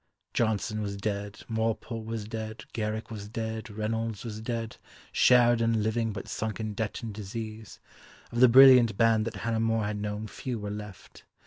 [0.33, 4.77] Johnson was dead, Walpole was dead, Garrick was dead, Reynolds was dead,
[5.11, 7.79] Sheridan living but sunk in debt and disease;
[8.31, 11.23] of the brilliant band that Hannah More had known few were left.